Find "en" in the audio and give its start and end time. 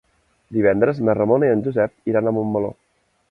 1.57-1.61